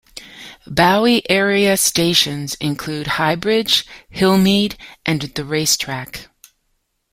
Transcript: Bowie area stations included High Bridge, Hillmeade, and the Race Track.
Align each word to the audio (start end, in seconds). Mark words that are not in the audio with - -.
Bowie 0.65 1.21
area 1.29 1.77
stations 1.77 2.55
included 2.55 3.05
High 3.05 3.35
Bridge, 3.35 3.85
Hillmeade, 4.11 4.75
and 5.05 5.21
the 5.21 5.45
Race 5.45 5.77
Track. 5.77 6.27